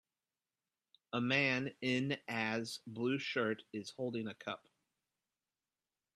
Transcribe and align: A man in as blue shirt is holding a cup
A 1.13 1.21
man 1.21 1.75
in 1.79 2.19
as 2.27 2.79
blue 2.87 3.19
shirt 3.19 3.61
is 3.71 3.91
holding 3.91 4.25
a 4.25 4.33
cup 4.33 4.67